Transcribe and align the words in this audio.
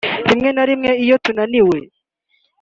rimwe 0.29 0.49
na 0.53 0.63
rimwe 0.69 0.91
iyo 1.03 1.15
tunaniwe 1.23 1.77